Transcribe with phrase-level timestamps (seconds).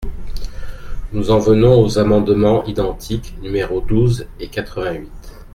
[1.13, 5.11] Nous en venons aux amendements identiques numéros douze et quatre-vingt-huit.